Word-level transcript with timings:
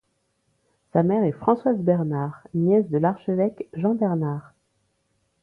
Sa 0.93 1.03
mère 1.03 1.23
est 1.25 1.31
Françoise 1.31 1.77
Bernard, 1.77 2.47
nièce 2.55 2.89
de 2.89 2.97
l'archevêque 2.97 3.69
Jean 3.75 3.93
Bernard. 3.93 4.55